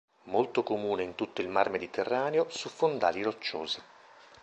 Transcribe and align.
Molto 0.23 0.63
comune 0.63 1.03
in 1.03 1.13
tutto 1.13 1.41
il 1.41 1.47
Mar 1.47 1.69
Mediterraneo, 1.69 2.47
su 2.49 2.69
fondali 2.69 3.21
rocciosi. 3.21 3.79